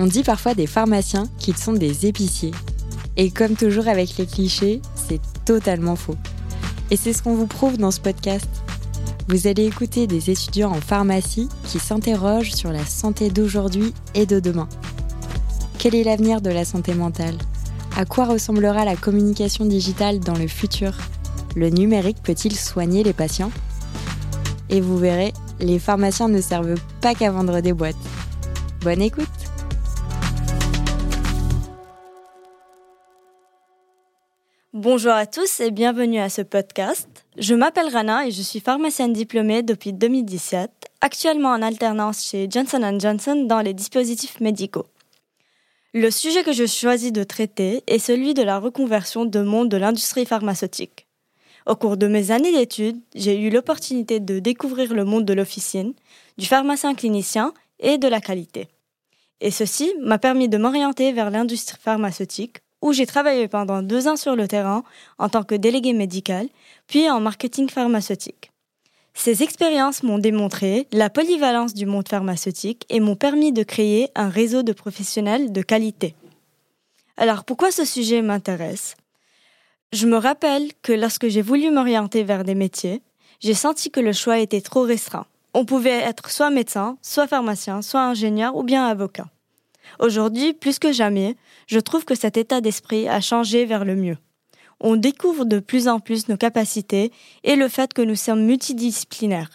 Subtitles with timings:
[0.00, 2.52] On dit parfois des pharmaciens qu'ils sont des épiciers.
[3.16, 6.14] Et comme toujours avec les clichés, c'est totalement faux.
[6.92, 8.48] Et c'est ce qu'on vous prouve dans ce podcast.
[9.26, 14.38] Vous allez écouter des étudiants en pharmacie qui s'interrogent sur la santé d'aujourd'hui et de
[14.38, 14.68] demain.
[15.78, 17.36] Quel est l'avenir de la santé mentale?
[17.96, 20.92] À quoi ressemblera la communication digitale dans le futur?
[21.56, 23.50] Le numérique peut-il soigner les patients?
[24.70, 27.96] Et vous verrez, les pharmaciens ne servent pas qu'à vendre des boîtes.
[28.82, 29.26] Bonne écoute
[34.74, 37.08] Bonjour à tous et bienvenue à ce podcast.
[37.38, 42.98] Je m'appelle Rana et je suis pharmacienne diplômée depuis 2017, actuellement en alternance chez Johnson
[43.00, 44.84] Johnson dans les dispositifs médicaux.
[45.94, 49.78] Le sujet que je choisis de traiter est celui de la reconversion de monde de
[49.78, 51.06] l'industrie pharmaceutique.
[51.64, 55.94] Au cours de mes années d'études, j'ai eu l'opportunité de découvrir le monde de l'officine,
[56.36, 58.68] du pharmacien clinicien et de la qualité.
[59.40, 64.16] Et ceci m'a permis de m'orienter vers l'industrie pharmaceutique où j'ai travaillé pendant deux ans
[64.16, 64.84] sur le terrain
[65.18, 66.48] en tant que délégué médical,
[66.86, 68.50] puis en marketing pharmaceutique.
[69.14, 74.28] Ces expériences m'ont démontré la polyvalence du monde pharmaceutique et m'ont permis de créer un
[74.28, 76.14] réseau de professionnels de qualité.
[77.16, 78.94] Alors pourquoi ce sujet m'intéresse?
[79.92, 83.02] Je me rappelle que lorsque j'ai voulu m'orienter vers des métiers,
[83.40, 85.26] j'ai senti que le choix était trop restreint.
[85.54, 89.26] On pouvait être soit médecin, soit pharmacien, soit ingénieur ou bien avocat.
[89.98, 91.36] Aujourd'hui, plus que jamais,
[91.66, 94.16] je trouve que cet état d'esprit a changé vers le mieux.
[94.80, 97.12] On découvre de plus en plus nos capacités
[97.44, 99.50] et le fait que nous sommes multidisciplinaires.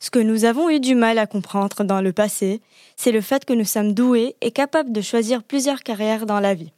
[0.00, 2.60] Ce que nous avons eu du mal à comprendre dans le passé,
[2.94, 6.52] c'est le fait que nous sommes doués et capables de choisir plusieurs carrières dans la
[6.52, 6.72] vie.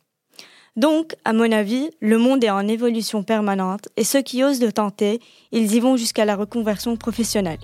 [0.77, 4.73] Donc, à mon avis, le monde est en évolution permanente et ceux qui osent le
[4.73, 7.59] tenter, ils y vont jusqu'à la reconversion professionnelle.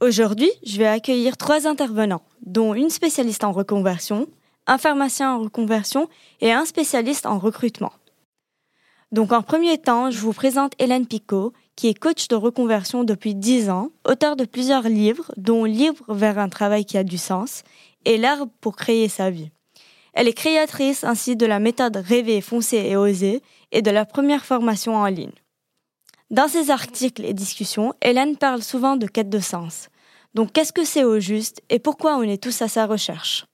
[0.00, 4.28] Aujourd'hui, je vais accueillir trois intervenants, dont une spécialiste en reconversion,
[4.68, 6.08] un pharmacien en reconversion
[6.40, 7.92] et un spécialiste en recrutement.
[9.10, 13.34] Donc en premier temps, je vous présente Hélène Picot, qui est coach de reconversion depuis
[13.34, 17.64] 10 ans, auteur de plusieurs livres, dont Livre vers un travail qui a du sens
[18.04, 19.50] et L'herbe pour créer sa vie.
[20.14, 23.42] Elle est créatrice ainsi de la méthode Rêver, foncer et oser
[23.72, 25.32] et de la première formation en ligne.
[26.30, 29.88] Dans ses articles et discussions, Hélène parle souvent de quête de sens.
[30.34, 33.46] Donc qu'est-ce que c'est au juste et pourquoi on est tous à sa recherche?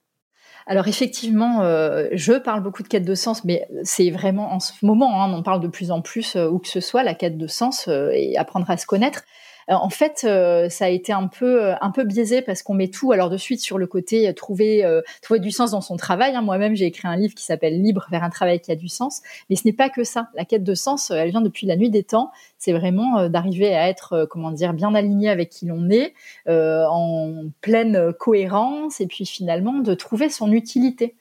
[0.67, 4.73] Alors effectivement, euh, je parle beaucoup de quête de sens, mais c'est vraiment en ce
[4.81, 7.37] moment, hein, on parle de plus en plus, euh, où que ce soit, la quête
[7.37, 9.23] de sens euh, et apprendre à se connaître.
[9.69, 12.89] Euh, en fait, euh, ça a été un peu un peu biaisé parce qu'on met
[12.89, 14.85] tout alors de suite sur le côté euh, trouver
[15.21, 16.35] trouver du sens dans son travail.
[16.35, 16.41] Hein.
[16.41, 19.21] Moi-même, j'ai écrit un livre qui s'appelle Libre vers un travail qui a du sens,
[19.49, 20.29] mais ce n'est pas que ça.
[20.35, 22.31] La quête de sens, elle vient depuis la nuit des temps.
[22.57, 26.13] C'est vraiment d'arriver à être comment dire bien aligné avec qui l'on est,
[26.47, 31.15] en pleine cohérence, et puis finalement de trouver son utilité.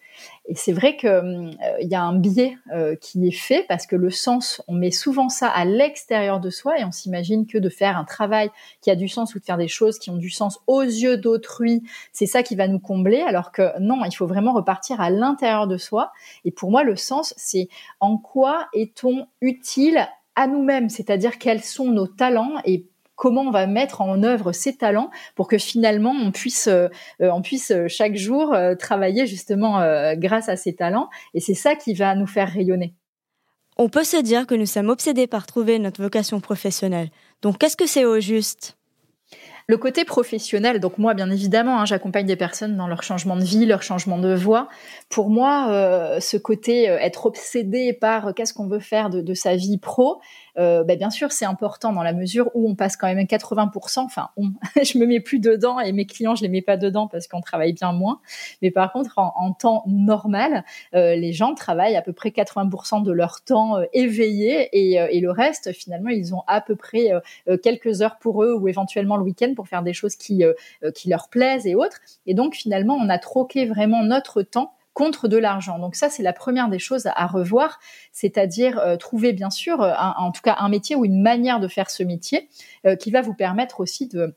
[0.46, 3.96] Et c'est vrai qu'il euh, y a un biais euh, qui est fait parce que
[3.96, 7.68] le sens, on met souvent ça à l'extérieur de soi et on s'imagine que de
[7.68, 10.30] faire un travail qui a du sens ou de faire des choses qui ont du
[10.30, 11.82] sens aux yeux d'autrui,
[12.12, 13.20] c'est ça qui va nous combler.
[13.20, 16.12] Alors que non, il faut vraiment repartir à l'intérieur de soi.
[16.44, 17.68] Et pour moi, le sens, c'est
[18.00, 22.86] en quoi est-on utile à nous-mêmes, c'est-à-dire quels sont nos talents et
[23.16, 26.88] comment on va mettre en œuvre ces talents pour que finalement on puisse, euh,
[27.20, 29.80] on puisse euh, chaque jour euh, travailler justement
[30.16, 31.08] grâce à ces talents.
[31.34, 32.94] Et c'est ça qui va nous faire rayonner.
[33.76, 37.08] On peut se dire que nous sommes obsédés par trouver notre vocation professionnelle.
[37.42, 38.76] Donc qu'est-ce que c'est au juste?
[39.66, 43.44] Le côté professionnel, donc moi bien évidemment, hein, j'accompagne des personnes dans leur changement de
[43.44, 44.68] vie, leur changement de voie.
[45.08, 49.78] Pour moi, ce côté être obsédé par qu'est-ce qu'on veut faire de, de, sa vie
[49.78, 50.20] pro,
[50.58, 54.00] euh, bah, bien sûr, c'est important dans la mesure où on passe quand même 80%.
[54.00, 57.08] Enfin, on, je me mets plus dedans et mes clients, je les mets pas dedans
[57.08, 58.20] parce qu'on travaille bien moins.
[58.62, 60.64] Mais par contre, en, temps normal,
[60.94, 65.20] euh, les gens travaillent à peu près 80% de leur temps euh, éveillé et, et,
[65.20, 67.10] le reste, finalement, ils ont à peu près
[67.62, 70.42] quelques heures pour eux ou éventuellement le week-end pour faire des choses qui,
[70.94, 72.00] qui leur plaisent et autres.
[72.26, 75.78] Et donc, finalement, on a troqué vraiment notre temps contre de l'argent.
[75.78, 77.80] Donc ça, c'est la première des choses à revoir,
[78.12, 81.90] c'est-à-dire euh, trouver bien sûr, en tout cas, un métier ou une manière de faire
[81.90, 82.48] ce métier
[82.86, 84.34] euh, qui va vous permettre aussi de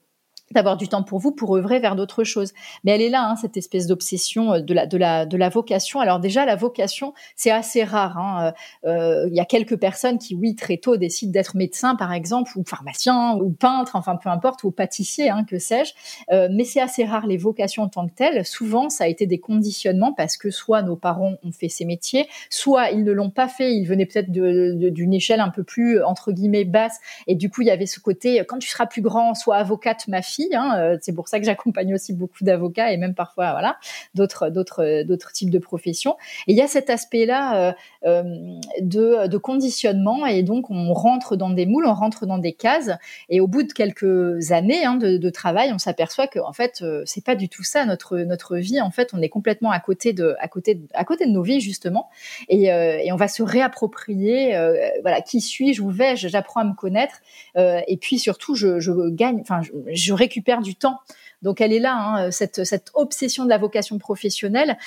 [0.51, 2.53] d'avoir du temps pour vous pour œuvrer vers d'autres choses.
[2.83, 5.49] Mais elle est là, hein, cette espèce d'obsession euh, de la, de, la, de la
[5.49, 5.99] vocation.
[5.99, 8.17] Alors déjà, la vocation, c'est assez rare.
[8.17, 8.53] Hein.
[8.85, 12.51] Euh, il y a quelques personnes qui, oui, très tôt décident d'être médecin, par exemple,
[12.55, 15.93] ou pharmacien, ou peintre, enfin peu importe, ou pâtissier, hein, que sais-je.
[16.31, 18.45] Euh, mais c'est assez rare les vocations en tant que telles.
[18.45, 22.27] Souvent, ça a été des conditionnements parce que soit nos parents ont fait ces métiers,
[22.49, 23.73] soit ils ne l'ont pas fait.
[23.73, 27.67] Ils venaient peut-être d'une échelle un peu plus entre guillemets basse, et du coup, il
[27.67, 31.13] y avait ce côté quand tu seras plus grand, soit avocate, ma fille Hein, c'est
[31.13, 33.77] pour ça que j'accompagne aussi beaucoup d'avocats et même parfois voilà
[34.15, 36.15] d'autres d'autres d'autres types de professions.
[36.47, 37.75] Et il y a cet aspect-là
[38.05, 42.91] de, de conditionnement et donc on rentre dans des moules, on rentre dans des cases
[43.29, 47.23] et au bout de quelques années hein, de, travail, on s'aperçoit que en fait c'est
[47.23, 48.81] pas du tout ça notre notre vie.
[48.81, 51.61] En fait, on est complètement à côté de à côté à côté de nos vies
[51.61, 52.09] justement
[52.49, 52.71] et,
[53.11, 54.53] on va se réapproprier
[55.01, 57.21] voilà qui suis-je où vais-je j'apprends à me connaître
[57.57, 60.99] euh, et puis surtout je, je gagne enfin je, je, récupère du temps.
[61.41, 64.77] Donc elle est là hein, cette, cette obsession de la vocation professionnelle.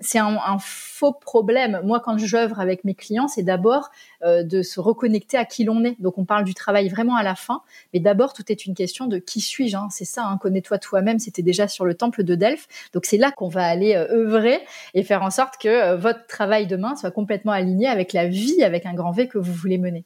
[0.00, 1.80] C'est un, faux problème.
[1.84, 3.90] Moi quand j'œuvre avec mes clients c'est d'abord
[4.22, 6.00] euh, de se reconnecter à qui l'on est.
[6.00, 7.62] Donc on parle du travail vraiment à la fin.
[7.92, 11.18] Mais d'abord tout est une question de qui suis-je hein, c'est ça hein, connais-toi toi-même.
[11.18, 12.68] C'était déjà sur le temple de Delphes.
[12.92, 14.60] Donc c'est là qu'on va aller euh, œuvrer
[14.92, 18.62] et faire en sorte que euh, votre travail demain soit complètement aligné avec la vie
[18.62, 20.04] avec un grand V que vous voulez mener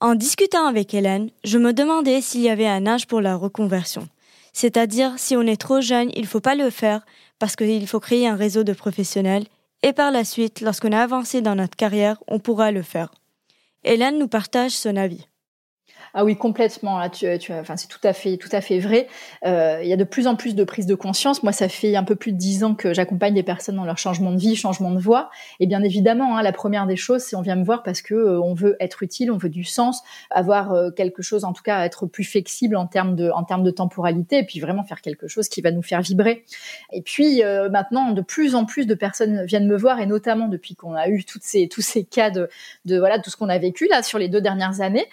[0.00, 4.08] en discutant avec Hélène, je me demandais s'il y avait un âge pour la reconversion.
[4.52, 7.04] C'est-à-dire, si on est trop jeune, il ne faut pas le faire
[7.38, 9.44] parce qu'il faut créer un réseau de professionnels
[9.82, 13.12] et par la suite, lorsqu'on a avancé dans notre carrière, on pourra le faire.
[13.84, 15.27] Hélène nous partage son avis.
[16.14, 17.08] Ah oui, complètement.
[17.10, 19.08] Tu, tu, enfin, c'est tout à fait, tout à fait vrai.
[19.44, 21.42] Euh, il y a de plus en plus de prise de conscience.
[21.42, 23.98] Moi, ça fait un peu plus de dix ans que j'accompagne des personnes dans leur
[23.98, 25.30] changement de vie, changement de voie.
[25.60, 28.14] Et bien évidemment, hein, la première des choses, c'est on vient me voir parce que
[28.14, 31.62] euh, on veut être utile, on veut du sens, avoir euh, quelque chose, en tout
[31.62, 35.00] cas, être plus flexible en termes de, en termes de temporalité, et puis vraiment faire
[35.00, 36.44] quelque chose qui va nous faire vibrer.
[36.92, 40.48] Et puis euh, maintenant, de plus en plus de personnes viennent me voir, et notamment
[40.48, 42.48] depuis qu'on a eu toutes ces, tous ces cas de,
[42.84, 45.06] de voilà, tout ce qu'on a vécu là sur les deux dernières années,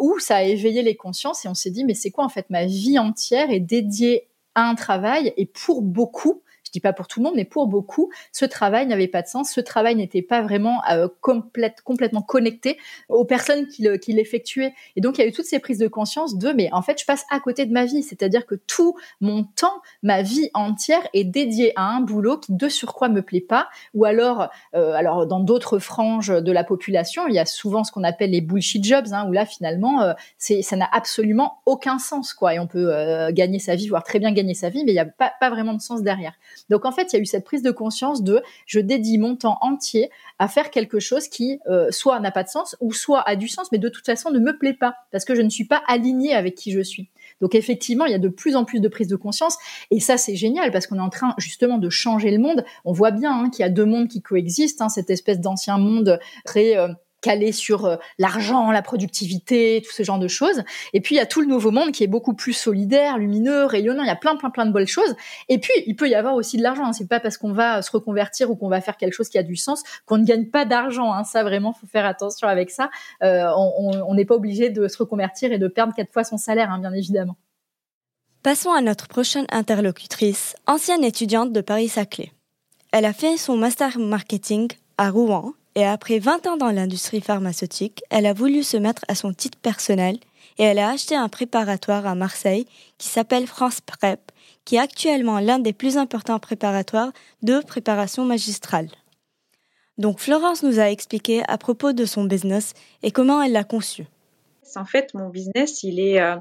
[0.00, 2.50] où ça a éveillé les consciences et on s'est dit mais c'est quoi en fait
[2.50, 7.08] ma vie entière est dédiée à un travail et pour beaucoup je dis pas pour
[7.08, 9.50] tout le monde, mais pour beaucoup, ce travail n'avait pas de sens.
[9.50, 12.78] Ce travail n'était pas vraiment euh, complète, complètement connecté
[13.08, 14.74] aux personnes qui l'effectuaient.
[14.96, 17.00] et donc, il y a eu toutes ces prises de conscience de, mais en fait,
[17.00, 18.02] je passe à côté de ma vie.
[18.02, 22.68] C'est-à-dire que tout mon temps, ma vie entière est dédiée à un boulot qui, de
[22.68, 23.68] surcroît, me plaît pas.
[23.94, 27.92] Ou alors, euh, alors dans d'autres franges de la population, il y a souvent ce
[27.92, 32.34] qu'on appelle les bullshit jobs, hein, où là, finalement, euh, ça n'a absolument aucun sens,
[32.34, 32.54] quoi.
[32.54, 32.92] Et on peut
[33.32, 35.72] gagner sa vie, voire très bien gagner sa vie, mais il n'y a pas vraiment
[35.72, 36.34] de sens derrière.
[36.70, 39.36] Donc en fait, il y a eu cette prise de conscience de je dédie mon
[39.36, 43.20] temps entier à faire quelque chose qui euh, soit n'a pas de sens ou soit
[43.28, 45.50] a du sens, mais de toute façon ne me plaît pas parce que je ne
[45.50, 47.10] suis pas alignée avec qui je suis.
[47.40, 49.56] Donc effectivement, il y a de plus en plus de prise de conscience
[49.90, 52.64] et ça c'est génial parce qu'on est en train justement de changer le monde.
[52.84, 55.78] On voit bien hein, qu'il y a deux mondes qui coexistent, hein, cette espèce d'ancien
[55.78, 56.88] monde très euh,
[57.20, 60.62] calé sur euh, l'argent, la productivité, tout ce genre de choses.
[60.92, 63.64] Et puis il y a tout le nouveau monde qui est beaucoup plus solidaire, lumineux,
[63.64, 64.02] rayonnant.
[64.02, 65.14] Il y a plein, plein, plein de bonnes choses.
[65.48, 66.86] Et puis il peut y avoir aussi de l'argent.
[66.86, 66.92] Hein.
[66.92, 69.42] C'est pas parce qu'on va se reconvertir ou qu'on va faire quelque chose qui a
[69.42, 71.12] du sens qu'on ne gagne pas d'argent.
[71.12, 71.24] Hein.
[71.24, 72.90] Ça vraiment, faut faire attention avec ça.
[73.22, 76.70] Euh, on n'est pas obligé de se reconvertir et de perdre quatre fois son salaire,
[76.70, 77.36] hein, bien évidemment.
[78.42, 82.32] Passons à notre prochaine interlocutrice, ancienne étudiante de Paris-Saclay.
[82.92, 88.02] Elle a fait son master marketing à Rouen et après 20 ans dans l'industrie pharmaceutique,
[88.10, 90.18] elle a voulu se mettre à son titre personnel
[90.58, 92.66] et elle a acheté un préparatoire à Marseille
[92.98, 94.32] qui s'appelle France Prep,
[94.64, 97.12] qui est actuellement l'un des plus importants préparatoires
[97.42, 98.88] de préparation magistrale.
[99.98, 104.06] Donc Florence nous a expliqué à propos de son business et comment elle l'a conçu.
[104.76, 106.36] En fait, mon business, il euh,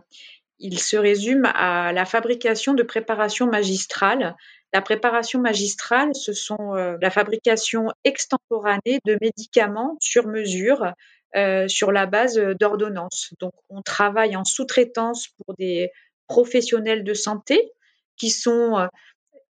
[0.60, 4.36] il se résume à la fabrication de préparation magistrale
[4.78, 10.94] la préparation magistrale, ce sont euh, la fabrication extemporanée de médicaments sur mesure
[11.36, 13.34] euh, sur la base d'ordonnances.
[13.40, 15.90] Donc, on travaille en sous-traitance pour des
[16.28, 17.72] professionnels de santé
[18.18, 18.86] qui sont euh,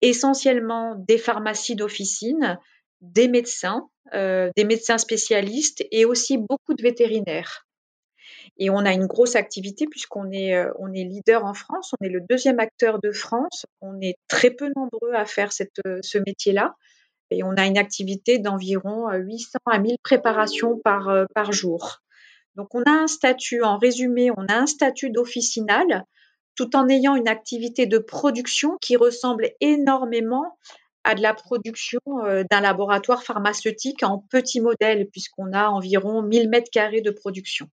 [0.02, 2.58] essentiellement des pharmacies d'officine,
[3.02, 7.67] des médecins, des médecins spécialistes et aussi beaucoup de vétérinaires.
[8.60, 12.06] Et on a une grosse activité puisqu'on est, euh, on est leader en France, on
[12.06, 16.00] est le deuxième acteur de France, on est très peu nombreux à faire cette, euh,
[16.02, 16.76] ce métier-là.
[17.30, 22.02] Et on a une activité d'environ 800 euh, à 1000 préparations par, par jour.
[22.56, 26.06] Donc on a un statut, en résumé, on a un statut d'officinal
[26.56, 30.58] tout en ayant une activité de production qui ressemble énormément
[31.04, 32.00] à de la production
[32.50, 37.70] d'un laboratoire pharmaceutique en petit modèle, puisqu'on a environ 1000 mètres carrés de production.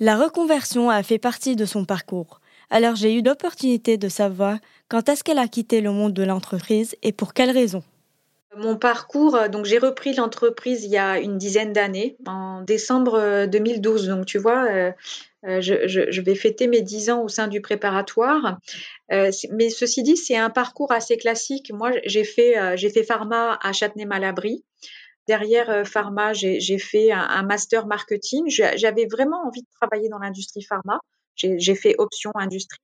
[0.00, 2.40] La reconversion a fait partie de son parcours.
[2.68, 4.58] Alors j'ai eu l'opportunité de savoir
[4.88, 7.84] quand est-ce qu'elle a quitté le monde de l'entreprise et pour quelles raisons.
[8.56, 13.46] Mon parcours, euh, donc j'ai repris l'entreprise il y a une dizaine d'années, en décembre
[13.46, 14.08] 2012.
[14.08, 14.92] Euh, donc tu vois, euh,
[15.60, 18.58] je, vais fêter mes dix ans au sein du préparatoire.
[19.10, 21.70] mais ceci dit, c'est un parcours assez classique.
[21.72, 24.64] Moi, j'ai fait, j'ai fait pharma à Châtenay-Malabry.
[25.26, 28.44] Derrière euh, pharma, j'ai fait un, master marketing.
[28.48, 31.00] J'avais vraiment envie de travailler dans l'industrie pharma.
[31.36, 32.80] J'ai fait option industrie.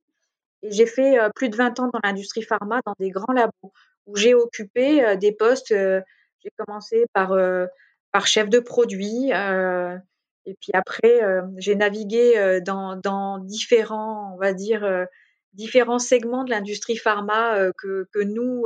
[0.63, 3.73] Et j'ai fait plus de 20 ans dans l'industrie pharma, dans des grands labos,
[4.07, 5.69] où j'ai occupé des postes.
[5.69, 9.31] j'ai commencé par, chef de produit.
[9.31, 11.21] et puis après,
[11.59, 15.07] j'ai navigué dans, différents, on va dire,
[15.53, 18.65] différents segments de l'industrie pharma que, nous,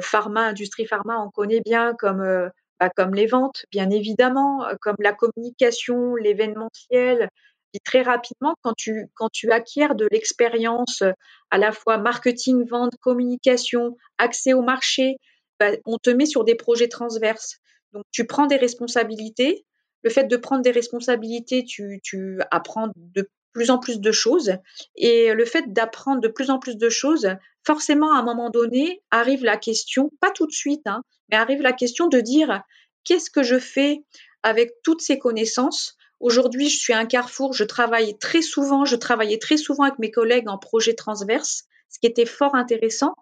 [0.00, 5.12] pharma, industrie pharma, on connaît bien comme bah, comme les ventes, bien évidemment, comme la
[5.12, 7.30] communication, l'événementiel.
[7.72, 11.02] Et très rapidement, quand tu, quand tu acquiers de l'expérience
[11.50, 15.16] à la fois marketing, vente, communication, accès au marché,
[15.58, 17.58] bah, on te met sur des projets transverses.
[17.92, 19.64] Donc, tu prends des responsabilités.
[20.02, 24.52] Le fait de prendre des responsabilités, tu, tu apprends de plus en plus de choses.
[24.96, 27.28] Et le fait d'apprendre de plus en plus de choses,
[27.66, 31.60] forcément, à un moment donné, arrive la question, pas tout de suite, hein, mais arrive
[31.60, 32.62] la question de dire
[33.04, 34.02] qu'est-ce que je fais
[34.42, 35.96] avec toutes ces connaissances?
[36.20, 40.10] Aujourd'hui, je suis un carrefour, je travaille très souvent, je travaillais très souvent avec mes
[40.10, 43.14] collègues en projet transverse, ce qui était fort intéressant.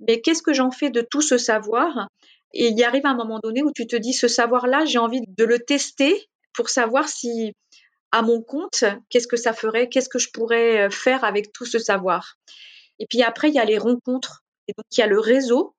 [0.00, 2.08] Mais qu'est-ce que j'en fais de tout ce savoir?
[2.52, 5.20] Et il y arrive un moment donné où tu te dis, ce savoir-là, j'ai envie
[5.26, 7.52] de le tester pour savoir si,
[8.10, 11.66] à mon compte, qu'est-ce que ça ferait, qu'est-ce que je pourrais euh, faire avec tout
[11.66, 12.36] ce savoir.
[13.00, 14.44] Et puis après, il y a les rencontres.
[14.68, 15.74] Et donc, il y a le réseau.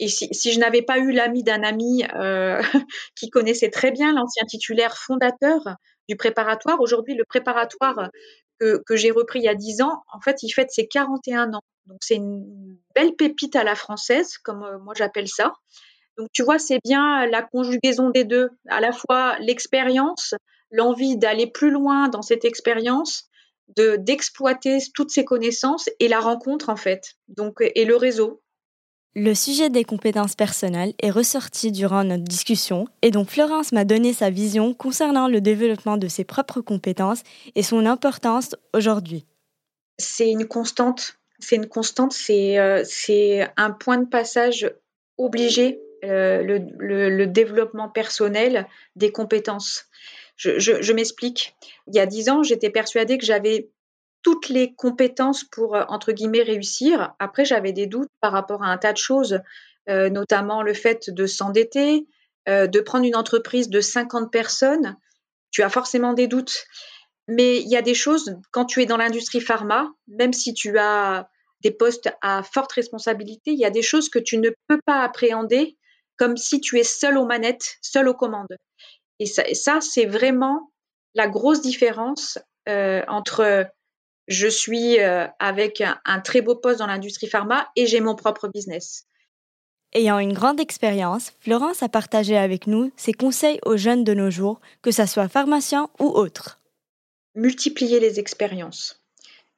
[0.00, 2.62] Et si, je n'avais pas eu l'ami d'un ami euh,
[3.16, 5.60] qui connaissait très bien l'ancien titulaire fondateur
[6.08, 8.10] du préparatoire, aujourd'hui, le préparatoire
[8.58, 11.60] que, j'ai repris il y a 10 ans, en fait, il fête ses 41 ans.
[11.86, 15.52] Donc, c'est une belle pépite à la française, comme euh, moi j'appelle ça.
[16.16, 20.34] Donc, tu vois, c'est bien la conjugaison des deux, à la fois l'expérience,
[20.70, 23.28] l'envie d'aller plus loin dans cette expérience,
[23.76, 27.14] de d'exploiter toutes ces connaissances et la rencontre en fait.
[27.28, 28.40] Donc et le réseau.
[29.16, 34.12] Le sujet des compétences personnelles est ressorti durant notre discussion et donc Florence m'a donné
[34.12, 37.22] sa vision concernant le développement de ses propres compétences
[37.54, 39.24] et son importance aujourd'hui.
[39.98, 44.68] C'est une constante, c'est une constante, c'est euh, c'est un point de passage
[45.16, 46.58] obligé, euh, le,
[47.08, 48.66] le, développement personnel
[48.96, 49.86] des compétences.
[50.36, 51.56] Je, m'explique.
[51.86, 53.70] Il y a dix ans, j'étais persuadée que j'avais
[54.22, 57.14] toutes les compétences pour, euh, entre guillemets, réussir.
[57.18, 59.40] Après, j'avais des doutes par rapport à un tas de choses,
[59.88, 62.06] euh, notamment le fait de s'endetter,
[62.48, 64.96] euh, de prendre une entreprise de 50 personnes.
[65.50, 66.66] Tu as forcément des doutes.
[67.28, 70.78] Mais il y a des choses, quand tu es dans l'industrie pharma, même si tu
[70.78, 71.28] as
[71.60, 75.02] des postes à forte responsabilité, il y a des choses que tu ne peux pas
[75.02, 75.76] appréhender
[76.16, 78.56] comme si tu es seul aux manettes, seul aux commandes.
[79.18, 80.70] Et ça, c'est vraiment
[81.14, 83.66] la grosse différence euh, entre
[84.26, 88.48] je suis euh, avec un, très beau poste dans l'industrie pharma et j'ai mon propre
[88.48, 89.06] business.
[89.92, 94.30] Ayant une grande expérience, Florence a partagé avec nous ses conseils aux jeunes de nos
[94.30, 96.60] jours, que ce soit pharmaciens ou autres.
[97.36, 99.03] Multiplier les expériences.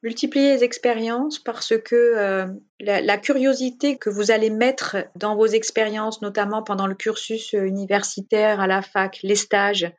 [0.03, 2.45] Multiplier les expériences parce que euh,
[2.79, 8.67] la, curiosité que vous allez mettre dans vos expériences, notamment pendant le cursus universitaire à
[8.67, 9.91] la fac, les stages,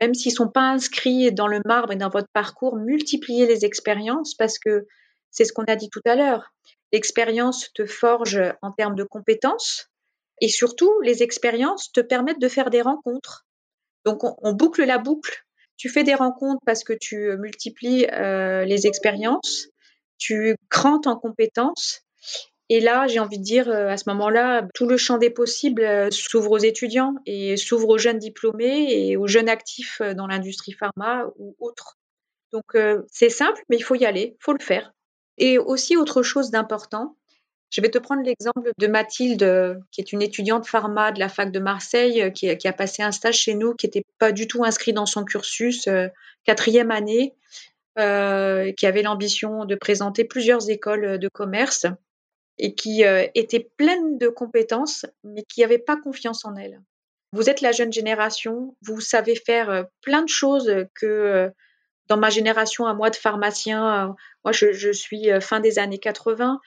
[0.00, 3.64] même s'ils ne sont pas inscrits dans le marbre et dans votre parcours, multipliez les
[3.64, 4.86] expériences parce que
[5.30, 6.52] c'est ce qu'on a dit tout à l'heure.
[6.92, 9.90] L'expérience te forge en termes de compétences
[10.40, 13.46] et surtout, les expériences te permettent de faire des rencontres.
[14.04, 15.44] Donc, on boucle la boucle
[15.76, 19.68] tu fais des rencontres parce que tu euh, multiplies euh, les expériences,
[20.18, 22.00] tu crantes en compétences.
[22.70, 26.12] Et là, j'ai envie de dire, euh, à ce moment-là, tout le champ des possibles
[26.12, 31.26] s'ouvre aux étudiants et s'ouvre aux jeunes diplômés et aux jeunes actifs dans l'industrie pharma
[31.36, 31.98] ou autres.
[32.52, 32.76] Donc,
[33.10, 34.92] c'est simple, mais il faut y aller, il faut le faire.
[35.38, 37.16] Et aussi, autre chose d'important,
[37.74, 41.50] je vais te prendre l'exemple de Mathilde, qui est une étudiante pharma de la fac
[41.50, 44.92] de Marseille, qui, a passé un stage chez nous, qui n'était pas du tout inscrit
[44.92, 46.06] dans son cursus, euh,
[46.44, 47.34] quatrième année,
[47.98, 51.86] euh, qui avait l'ambition de présenter plusieurs écoles de commerce
[52.58, 56.80] et qui euh, était pleine de compétences, mais qui n'avait pas confiance en elle.
[57.32, 61.50] Vous êtes la jeune génération, vous savez faire plein de choses que
[62.06, 64.14] dans ma génération, à moi de pharmacien,
[64.44, 66.60] moi je suis fin des années 80,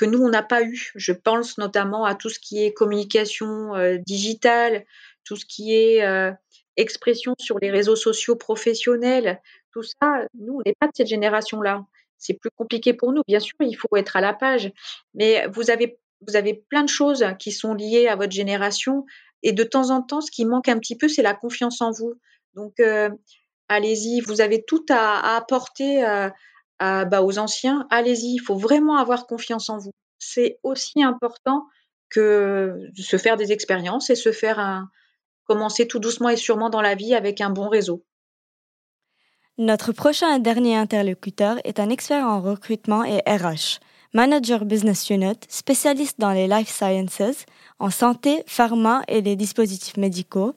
[0.00, 0.92] que nous, on n'a pas eu.
[0.94, 4.86] Je pense notamment à tout ce qui est communication euh, digitale,
[5.24, 6.32] tout ce qui est euh,
[6.78, 9.42] expression sur les réseaux sociaux professionnels.
[9.74, 11.84] Tout ça, nous, on n'est pas de cette génération-là.
[12.16, 13.20] C'est plus compliqué pour nous.
[13.28, 14.72] Bien sûr, il faut être à la page.
[15.12, 19.04] Mais vous avez, vous avez plein de choses qui sont liées à votre génération.
[19.42, 21.90] Et de temps en temps, ce qui manque un petit peu, c'est la confiance en
[21.90, 22.14] vous.
[22.54, 23.10] Donc, euh,
[23.68, 26.02] allez-y, vous avez tout à, à apporter
[26.80, 29.92] bah, aux anciens, allez-y, il faut vraiment avoir confiance en vous.
[30.18, 31.66] C'est aussi important
[32.08, 34.90] que se faire des expériences et se faire un,
[35.50, 38.04] commencer tout doucement et sûrement dans la vie avec un bon réseau.
[39.58, 43.80] Notre prochain et dernier interlocuteur est un expert en recrutement et RH,
[44.14, 47.46] manager business unit, spécialiste dans les life sciences,
[47.80, 50.54] en santé, pharma et les dispositifs médicaux,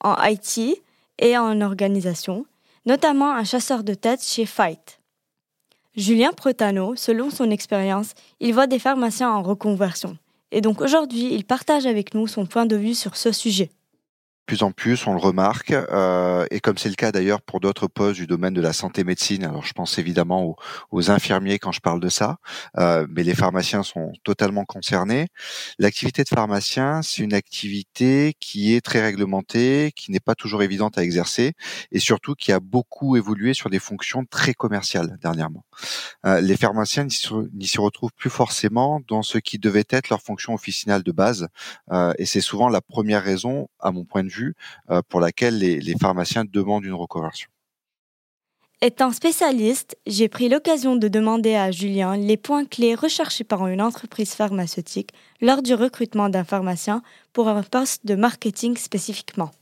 [0.00, 0.82] en IT
[1.20, 2.44] et en organisation,
[2.84, 5.01] notamment un chasseur de tête chez Fight.
[5.94, 10.16] Julien Protano, selon son expérience, il voit des pharmaciens en reconversion.
[10.50, 13.70] Et donc aujourd'hui, il partage avec nous son point de vue sur ce sujet
[14.46, 17.86] plus en plus, on le remarque, euh, et comme c'est le cas d'ailleurs pour d'autres
[17.86, 19.44] postes du domaine de la santé médecine.
[19.44, 20.56] Alors, je pense évidemment
[20.90, 22.38] aux, infirmiers quand je parle de ça,
[22.78, 25.28] euh, mais les pharmaciens sont totalement concernés.
[25.78, 30.98] L'activité de pharmacien, c'est une activité qui est très réglementée, qui n'est pas toujours évidente
[30.98, 31.54] à exercer,
[31.90, 35.64] et surtout qui a beaucoup évolué sur des fonctions très commerciales dernièrement.
[36.26, 40.54] Euh, les pharmaciens n'y se, retrouvent plus forcément dans ce qui devait être leur fonction
[40.54, 41.48] officinale de base,
[41.90, 44.31] euh, et c'est souvent la première raison, à mon point de vue,
[44.90, 47.48] euh, pour laquelle les, les pharmaciens demandent une reconversion.
[48.84, 53.80] Étant spécialiste, j'ai pris l'occasion de demander à Julien les points clés recherchés par une
[53.80, 55.10] entreprise pharmaceutique
[55.40, 59.52] lors du recrutement d'un pharmacien pour un poste de marketing spécifiquement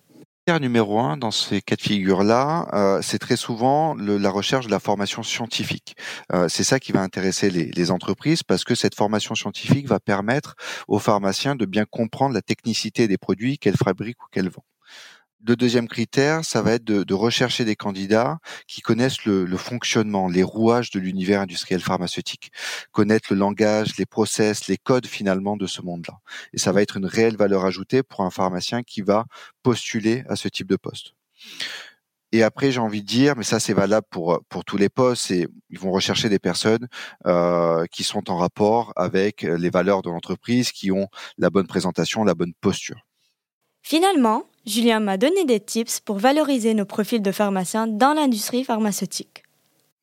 [0.58, 4.80] numéro un dans ces cas de figure-là, euh, c'est très souvent la recherche de la
[4.80, 5.96] formation scientifique.
[6.32, 10.00] Euh, c'est ça qui va intéresser les, les, entreprises parce que cette formation scientifique va
[10.00, 10.56] permettre
[10.88, 14.69] aux pharmaciens de bien comprendre la technicité des produits qu'elles fabriquent ou qu'elles vendent.
[15.46, 20.42] Le deuxième critère, ça va être de, rechercher des candidats qui connaissent le, fonctionnement, les
[20.42, 22.52] rouages de l'univers industriel pharmaceutique,
[22.92, 26.18] connaître le langage, les process, les codes finalement de ce monde-là.
[26.52, 29.24] Et ça va être une réelle valeur ajoutée pour un pharmacien qui va
[29.62, 31.14] postuler à ce type de poste.
[32.32, 35.30] Et après, j'ai envie de dire, mais ça c'est valable pour pour tous les postes,
[35.30, 36.86] et ils vont rechercher des personnes
[37.26, 42.22] euh, qui sont en rapport avec les valeurs de l'entreprise, qui ont la bonne présentation,
[42.22, 43.00] la bonne posture.
[43.82, 49.44] Finalement, Julien m'a donné des tips pour valoriser nos profils de pharmaciens dans l'industrie pharmaceutique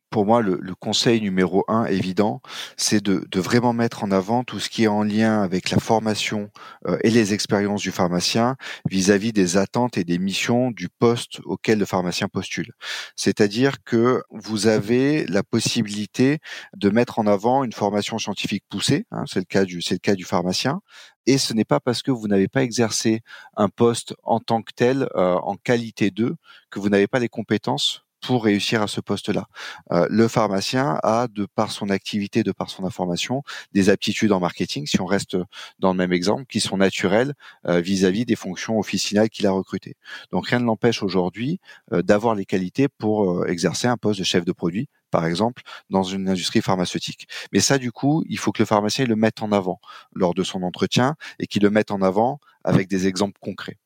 [0.09, 2.41] pour moi, le, conseil numéro un évident,
[2.77, 6.49] c'est de, vraiment mettre en avant tout ce qui est en lien avec la formation
[6.87, 8.55] euh, et les expériences du pharmacien
[8.89, 12.71] vis-à-vis des attentes et des missions du poste auquel le pharmacien postule.
[13.15, 16.39] C'est-à-dire que vous avez la possibilité
[16.75, 20.15] de mettre en avant une formation scientifique poussée, hein, c'est le cas du le cas
[20.15, 20.81] du pharmacien,
[21.25, 23.21] et ce n'est pas parce que vous n'avez pas exercé
[23.55, 26.35] un poste en tant que tel, euh, en qualité 2,
[26.69, 29.47] que vous n'avez pas les compétences pour réussir à ce poste-là.
[29.91, 34.39] Euh, le pharmacien a, de par son activité, de par son information, des aptitudes en
[34.39, 35.37] marketing, si on reste
[35.79, 37.33] dans le même exemple, qui sont naturelles
[37.67, 39.95] euh, vis-à-vis des fonctions officinales qu'il a recrutées.
[40.31, 41.59] Donc rien ne l'empêche aujourd'hui
[41.93, 46.03] euh, d'avoir les qualités pour exercer un poste de chef de produit, par exemple, dans
[46.03, 47.27] une industrie pharmaceutique.
[47.51, 49.79] Mais ça, du coup, il faut que le pharmacien le mette en avant
[50.13, 53.77] lors de son entretien et qu'il le mette en avant avec des exemples concrets.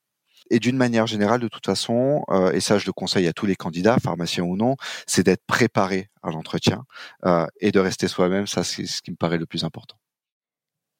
[0.51, 3.45] Et d'une manière générale, de toute façon, euh, et ça je le conseille à tous
[3.45, 4.75] les candidats, pharmaciens ou non,
[5.07, 6.83] c'est d'être préparé à l'entretien
[7.25, 8.47] euh, et de rester soi-même.
[8.47, 9.95] Ça, c'est ce qui me paraît le plus important.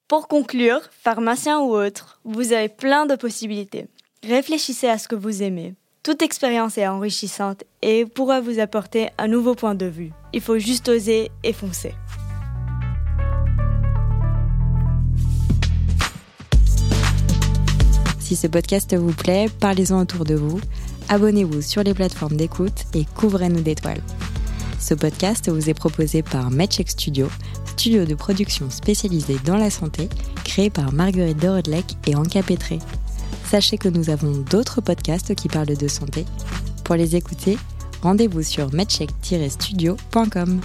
[0.08, 3.88] Pour conclure, pharmacien ou autre, vous avez plein de possibilités.
[4.24, 5.76] Réfléchissez à ce que vous aimez.
[6.04, 10.12] Toute expérience est enrichissante et pourra vous apporter un nouveau point de vue.
[10.34, 11.94] Il faut juste oser et foncer.
[18.32, 20.62] Si ce podcast vous plaît, parlez-en autour de vous,
[21.10, 24.02] abonnez-vous sur les plateformes d'écoute et couvrez-nous d'étoiles.
[24.80, 27.28] Ce podcast vous est proposé par MedCheck Studio,
[27.66, 30.08] studio de production spécialisé dans la santé,
[30.46, 32.80] créé par Marguerite Dorodlec et Anka Petré.
[33.50, 36.24] Sachez que nous avons d'autres podcasts qui parlent de santé.
[36.86, 37.58] Pour les écouter,
[38.02, 40.62] rendez-vous sur medcheck-studio.com.